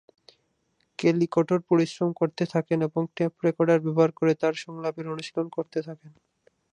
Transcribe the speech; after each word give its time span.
কেলি 0.99 1.27
কঠোর 1.31 1.59
পরিশ্রম 1.69 2.09
করতে 2.19 2.43
থাকেন 2.53 2.79
এবং 2.87 3.01
টেপ 3.15 3.33
রেকর্ডার 3.45 3.83
ব্যবহার 3.85 4.11
করে 4.19 4.33
তার 4.41 4.53
সংলাপের 4.63 5.05
অনুশীলন 5.07 5.47
করতে 5.49 5.79
থাকেন। 5.87 6.11